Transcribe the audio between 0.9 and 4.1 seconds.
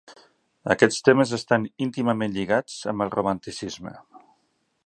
temes estan íntimament lligats amb el romanticisme.